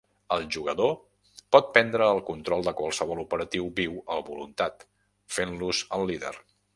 El 0.35 0.45
jugador 0.53 0.93
pot 1.55 1.67
prendre 1.75 2.07
el 2.13 2.21
control 2.31 2.65
de 2.69 2.73
qualsevol 2.81 3.21
operatiu 3.25 3.69
viu 3.81 3.93
a 4.15 4.17
voluntat, 4.31 4.83
fent-los 5.37 5.83
el 5.99 6.09
líder. 6.13 6.37